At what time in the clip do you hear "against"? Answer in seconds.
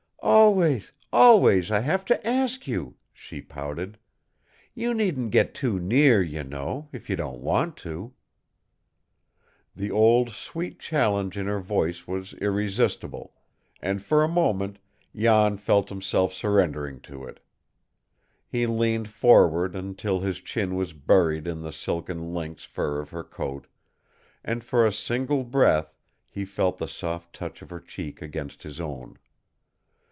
28.21-28.63